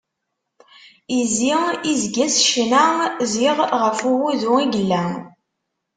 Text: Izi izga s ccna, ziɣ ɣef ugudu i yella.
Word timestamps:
Izi 1.19 1.49
izga 1.91 2.27
s 2.33 2.35
ccna, 2.47 2.85
ziɣ 3.31 3.57
ɣef 3.81 3.99
ugudu 4.09 4.53
i 4.63 4.65
yella. 4.73 5.03